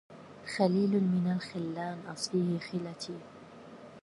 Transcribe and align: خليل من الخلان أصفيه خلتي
خليل 0.55 1.03
من 1.03 1.31
الخلان 1.35 1.99
أصفيه 2.07 2.59
خلتي 2.59 3.17